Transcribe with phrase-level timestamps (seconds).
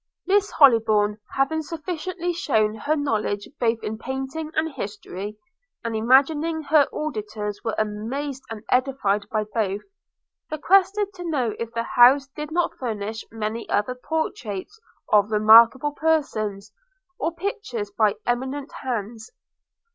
[0.25, 5.37] Miss Hollybourn, having sufficiently shewn her knowledge both in painting and history,
[5.83, 9.81] and imagining her auditors were amazed and edified by both,
[10.49, 14.79] requested to know if the house did not furnish many other portraits
[15.11, 16.73] of remarkable persons,
[17.19, 19.29] or pictures by eminent hands.